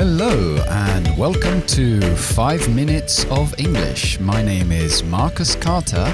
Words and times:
Hello, 0.00 0.56
and 0.70 1.14
welcome 1.18 1.60
to 1.66 2.00
5 2.16 2.74
Minutes 2.74 3.26
of 3.26 3.54
English. 3.58 4.18
My 4.18 4.42
name 4.42 4.72
is 4.72 5.04
Marcus 5.04 5.54
Carter, 5.54 6.10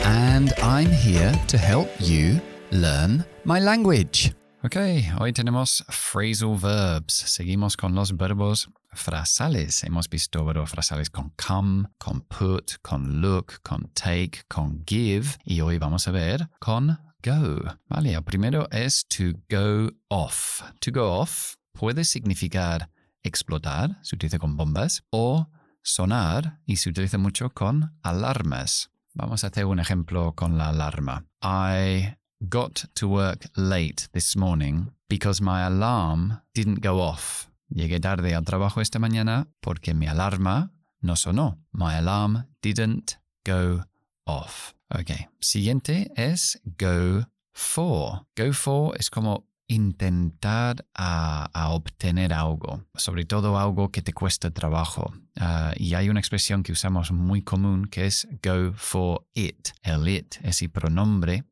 and 0.00 0.54
I'm 0.62 0.86
here 0.86 1.34
to 1.48 1.58
help 1.58 1.90
you 1.98 2.40
learn 2.70 3.26
my 3.44 3.60
language. 3.60 4.32
Ok, 4.64 4.76
hoy 5.20 5.34
tenemos 5.34 5.84
phrasal 5.90 6.56
verbs. 6.56 7.12
Seguimos 7.12 7.76
con 7.76 7.94
los 7.94 8.12
verbos 8.12 8.70
frasales. 8.94 9.84
Hemos 9.84 10.08
visto 10.08 10.42
verbos 10.42 10.70
frasales 10.70 11.10
con 11.10 11.32
come, 11.36 11.88
con 11.98 12.22
put, 12.30 12.78
con 12.82 13.20
look, 13.20 13.60
con 13.62 13.90
take, 13.94 14.44
con 14.48 14.82
give. 14.86 15.36
Y 15.44 15.60
hoy 15.60 15.76
vamos 15.76 16.08
a 16.08 16.10
ver 16.10 16.48
con 16.58 16.96
go. 17.22 17.60
Vale, 17.90 18.14
el 18.14 18.22
primero 18.22 18.66
es 18.72 19.04
to 19.06 19.34
go 19.50 19.90
off. 20.08 20.62
To 20.80 20.90
go 20.90 21.20
off 21.20 21.56
puede 21.74 22.04
significar 22.04 22.88
explotar, 23.26 23.98
se 24.02 24.16
utiliza 24.16 24.38
con 24.38 24.56
bombas, 24.56 25.04
o 25.10 25.48
sonar 25.82 26.60
y 26.66 26.76
se 26.76 26.90
utiliza 26.90 27.18
mucho 27.18 27.50
con 27.50 27.96
alarmas. 28.02 28.90
Vamos 29.14 29.44
a 29.44 29.48
hacer 29.48 29.64
un 29.64 29.78
ejemplo 29.78 30.34
con 30.34 30.58
la 30.58 30.68
alarma. 30.68 31.24
I 31.42 32.16
got 32.40 32.84
to 32.94 33.08
work 33.08 33.48
late 33.56 34.08
this 34.12 34.36
morning 34.36 34.90
because 35.08 35.42
my 35.42 35.62
alarm 35.62 36.40
didn't 36.54 36.82
go 36.82 37.00
off. 37.00 37.48
Llegué 37.68 38.00
tarde 38.00 38.34
al 38.34 38.44
trabajo 38.44 38.80
esta 38.80 38.98
mañana 38.98 39.48
porque 39.60 39.94
mi 39.94 40.06
alarma 40.06 40.70
no 41.00 41.16
sonó. 41.16 41.58
My 41.72 41.94
alarm 41.94 42.46
didn't 42.62 43.18
go 43.44 43.84
off. 44.24 44.74
Ok. 44.90 45.28
Siguiente 45.40 46.12
es 46.16 46.60
go 46.78 47.26
for. 47.52 48.26
Go 48.36 48.52
for 48.52 48.96
es 48.98 49.10
como 49.10 49.46
intentar 49.68 50.86
a, 50.94 51.68
obtener 51.70 52.32
algo, 52.32 52.84
sobre 52.94 53.24
todo 53.24 53.58
algo 53.58 53.90
que 53.90 54.02
te 54.02 54.12
cuesta 54.12 54.50
trabajo. 54.50 55.12
Ah, 55.36 55.72
y 55.76 55.94
hay 55.94 56.08
una 56.08 56.20
expresión 56.20 56.62
que 56.62 56.72
usamos 56.72 57.10
muy 57.12 57.42
común 57.42 57.86
que 57.86 58.06
es 58.06 58.26
go 58.42 58.72
for 58.74 59.26
it. 59.34 59.68
El 59.82 60.08
it, 60.08 60.36
ese 60.42 60.68
pronombre, 60.68 61.44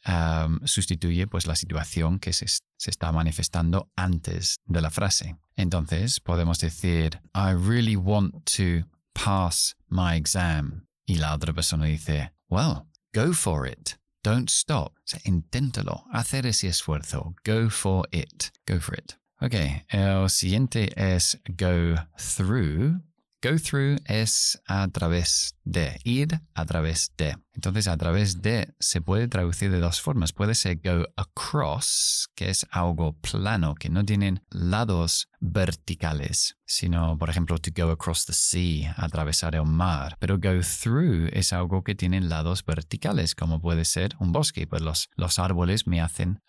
sustituye 0.65 1.27
pues 1.27 1.47
la 1.47 1.57
situación 1.57 2.19
que 2.19 2.33
se, 2.33 2.47
se 2.47 2.91
está 2.91 3.13
manifestando 3.13 3.91
antes 3.97 4.57
de 4.65 4.81
la 4.81 4.91
frase. 4.91 5.37
Entonces 5.57 6.21
podemos 6.21 6.59
decir, 6.59 7.21
I 7.35 7.53
really 7.53 7.97
want 7.97 8.51
to 8.57 8.87
pass 9.13 9.77
my 9.89 10.17
exam. 10.17 10.87
Y 11.07 11.17
la 11.17 11.35
otra 11.35 11.53
persona 11.53 11.85
dice, 11.85 12.33
well, 12.49 12.87
go 13.13 13.33
for 13.33 13.67
it. 13.67 13.99
Don't 14.25 14.49
stop. 14.49 14.95
O 14.97 15.03
sea, 15.05 15.21
inténtalo. 15.25 16.07
Hacer 16.11 16.47
ese 16.47 16.69
esfuerzo. 16.69 17.35
Go 17.45 17.69
for 17.69 18.09
it. 18.11 18.51
Go 18.67 18.81
for 18.81 18.99
it. 18.99 19.19
Ok, 19.39 19.55
el 19.89 20.31
siguiente 20.31 20.91
es 20.97 21.39
go 21.59 21.97
through. 22.17 23.03
Go 23.43 23.59
through 23.59 23.99
es 24.07 24.59
a 24.67 24.89
través 24.89 25.55
de, 25.65 26.01
ir 26.05 26.41
a 26.55 26.65
través 26.65 27.13
de. 27.19 27.37
Entonces, 27.55 27.89
a 27.89 27.97
través 27.97 28.43
de 28.43 28.75
se 28.81 29.01
puede 29.01 29.29
traducir 29.29 29.71
de 29.71 29.81
dos 29.81 30.01
formas. 30.01 30.33
Puede 30.33 30.55
ser 30.55 30.81
go 30.83 31.07
across, 31.17 32.29
que 32.35 32.51
es 32.51 32.67
algo 32.71 33.17
plano, 33.21 33.75
que 33.75 33.89
no 33.89 34.05
tienen 34.05 34.43
lados 34.51 35.29
verticales, 35.41 36.57
sino, 36.65 37.19
por 37.19 37.31
ejemplo, 37.31 37.59
to 37.59 37.71
go 37.75 37.91
across 37.91 38.25
the 38.25 38.33
sea, 38.33 38.95
atravesar 38.97 39.55
el 39.55 39.67
mar. 39.67 40.17
Pero 40.19 40.39
go 40.39 40.61
through 40.63 41.29
es 41.33 41.53
algo 41.53 41.85
que 41.85 41.95
tiene 41.95 42.21
lados 42.21 42.65
verticales, 42.65 43.35
como 43.35 43.61
puede 43.61 43.85
ser 43.85 44.15
un 44.19 44.33
bosque, 44.33 44.67
pues 44.67 44.83
los, 44.83 45.09
los 45.17 45.39
árboles 45.39 45.87
me 45.87 46.01
hacen 46.01 46.41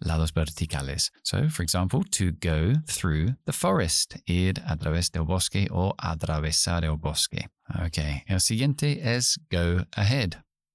lados 0.00 0.34
verticales. 0.34 1.12
So, 1.22 1.48
for 1.48 1.62
example, 1.62 2.00
to 2.18 2.32
go 2.40 2.80
through 2.86 3.36
the 3.44 3.52
forest, 3.52 4.16
ir 4.26 4.62
a 4.66 4.76
través 4.76 5.10
del 5.10 5.22
bosque 5.22 5.68
o 5.70 5.94
atravesar 5.98 6.84
el 6.84 6.96
bosque. 6.96 7.48
Ok, 7.74 7.98
el 8.26 8.40
siguiente 8.40 9.16
es 9.16 9.40
go 9.50 9.84
ahead. 9.92 10.34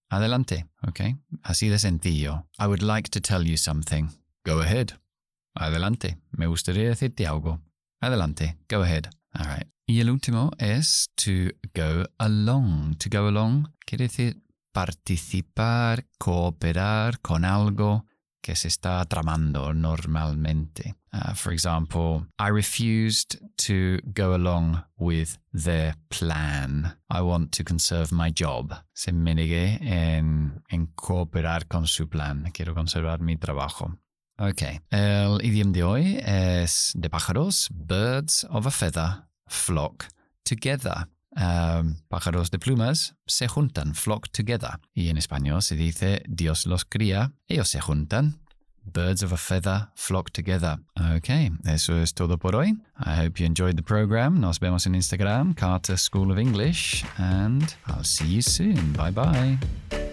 Adelante, 0.10 0.68
ok. 0.88 1.02
Así 1.44 1.70
de 1.70 1.78
sencillo. 1.78 2.48
I 2.58 2.66
would 2.66 2.82
like 2.82 3.10
to 3.12 3.22
tell 3.22 3.46
you 3.46 3.58
something. 3.58 4.10
Go 4.44 4.62
ahead. 4.62 5.00
Adelante. 5.54 6.18
Me 6.32 6.48
gustaría 6.48 6.90
decirte 6.90 7.28
algo. 7.28 7.62
Adelante. 8.02 8.58
Go 8.70 8.82
ahead. 8.82 9.06
All 9.34 9.46
right. 9.46 9.68
Y 9.86 10.02
el 10.02 10.10
último 10.10 10.52
es 10.58 11.10
to 11.16 11.56
go 11.74 12.06
along. 12.18 12.96
To 12.98 13.10
go 13.10 13.28
along 13.28 13.74
quiere 13.86 14.08
decir 14.08 14.42
participar, 14.72 16.08
cooperar 16.18 17.20
con 17.22 17.46
algo 17.46 18.06
que 18.42 18.56
se 18.56 18.68
está 18.68 19.04
tramando 19.06 19.74
normalmente. 19.74 20.96
Uh, 21.12 21.34
for 21.34 21.52
example, 21.52 22.28
I 22.40 22.50
refused 22.50 23.40
to 23.58 24.00
go 24.14 24.34
along 24.34 24.84
with 24.98 25.38
their 25.54 25.96
plan. 26.10 26.98
I 27.10 27.22
want 27.22 27.52
to 27.58 27.64
conserve 27.64 28.12
my 28.12 28.32
job. 28.32 28.74
Se 28.94 29.12
me 29.12 29.34
negué 29.34 29.80
en, 29.82 30.62
en 30.70 30.88
cooperar 30.96 31.68
con 31.68 31.88
su 31.88 32.08
plan. 32.08 32.52
Quiero 32.54 32.74
conservar 32.74 33.20
mi 33.22 33.38
trabajo. 33.38 33.98
Ok. 34.38 34.62
El 34.92 35.44
idioma 35.44 35.72
de 35.74 35.84
hoy 35.84 36.22
es 36.24 36.94
de 36.96 37.10
pájaros. 37.10 37.70
Birds 37.74 38.46
of 38.50 38.66
a 38.66 38.72
feather 38.72 39.24
flock 39.48 40.06
together. 40.46 41.08
Pájaros 41.32 42.52
de 42.52 42.60
plumas 42.60 43.16
se 43.26 43.48
juntan, 43.48 43.96
flock 43.96 44.30
together. 44.32 44.80
Y 44.94 45.10
en 45.10 45.18
español 45.18 45.62
se 45.62 45.76
dice 45.76 46.24
Dios 46.28 46.66
los 46.66 46.86
cría, 46.86 47.34
ellos 47.48 47.70
se 47.70 47.80
juntan. 47.80 48.40
Birds 48.92 49.22
of 49.22 49.34
a 49.34 49.38
feather 49.38 49.90
flock 49.96 50.32
together. 50.32 50.80
Ok, 51.16 51.30
eso 51.66 51.98
es 52.02 52.14
todo 52.14 52.38
por 52.38 52.56
hoy. 52.56 52.70
I 52.98 53.24
hope 53.24 53.40
you 53.40 53.46
enjoyed 53.46 53.76
the 53.76 53.84
program. 53.84 54.40
Nos 54.40 54.60
vemos 54.60 54.88
en 54.88 54.96
Instagram, 54.96 55.54
Carter 55.54 55.98
School 55.98 56.32
of 56.32 56.40
English, 56.40 57.06
and 57.18 57.76
I'll 57.88 58.04
see 58.04 58.36
you 58.36 58.42
soon. 58.42 58.94
Bye 58.94 59.12
bye. 59.12 60.09